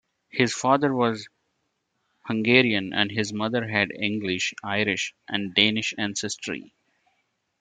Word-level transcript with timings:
His 0.31 0.51
father 0.51 0.95
was 0.95 1.27
Hungarian 2.25 2.91
and 2.91 3.11
his 3.11 3.31
mother 3.31 3.67
had 3.67 3.91
English, 3.91 4.55
Irish, 4.63 5.13
and 5.27 5.53
Danish 5.53 5.93
ancestry. 5.95 6.73